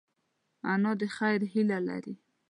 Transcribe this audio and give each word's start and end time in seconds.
انا 0.71 0.91
د 0.99 1.01
خیر 1.15 1.41
هیله 1.53 1.79
لري 1.87 2.13